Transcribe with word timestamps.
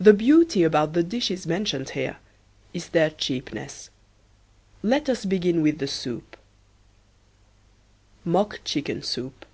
The 0.00 0.12
beauty 0.12 0.64
about 0.64 0.94
the 0.94 1.04
dishes 1.04 1.46
mentioned 1.46 1.90
here 1.90 2.16
is 2.72 2.88
their 2.88 3.10
cheapness. 3.10 3.88
Let 4.82 5.08
us 5.08 5.24
begin 5.24 5.62
with 5.62 5.78
the 5.78 5.86
soup: 5.86 6.36
MOCK 8.24 8.62
CHICKEN 8.64 9.04
SOUP. 9.04 9.46